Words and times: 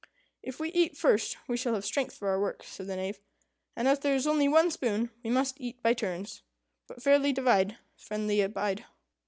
"If 0.41 0.59
we 0.59 0.71
eat 0.71 0.97
first, 0.97 1.37
we 1.47 1.55
shall 1.57 1.75
have 1.75 1.85
strength 1.85 2.15
for 2.17 2.29
our 2.29 2.39
work," 2.41 2.63
said 2.63 2.87
the 2.87 2.95
Knave; 2.95 3.19
"and 3.75 3.87
as 3.87 3.99
there 3.99 4.15
is 4.15 4.25
only 4.25 4.47
one 4.47 4.71
spoon, 4.71 5.11
we 5.23 5.29
must 5.29 5.61
eat 5.61 5.83
by 5.83 5.93
turns. 5.93 6.41
But 6.87 7.03
fairly 7.03 7.31
divide, 7.31 7.77
friendly 7.95 8.41
abide. 8.41 8.85